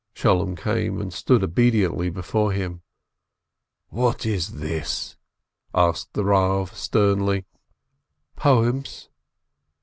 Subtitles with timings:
[0.15, 2.81] Sholem came and stood obediently before him.
[3.89, 5.15] "What is this?"
[5.75, 7.45] asked the Eav, sternly.
[8.35, 9.09] "Poems